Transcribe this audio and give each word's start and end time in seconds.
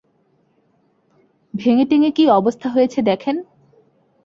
ভেঙে-টেঙে 1.53 2.09
কী 2.11 2.23
অবস্থা 2.29 2.67
হয়েছে 2.69 2.99
দেখেন! 3.01 3.35